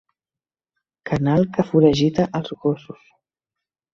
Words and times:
Canal 1.09 1.45
que 1.57 1.67
foragita 1.69 2.27
els 2.39 2.57
gossos. 2.65 3.05